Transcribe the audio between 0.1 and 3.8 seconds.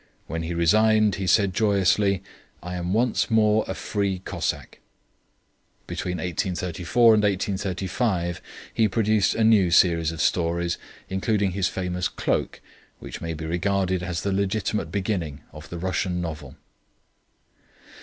When he resigned he said joyously: "I am once more a